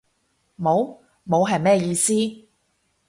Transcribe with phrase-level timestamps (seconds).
[0.59, 0.97] 冇？
[1.27, 2.11] 冇係咩意思？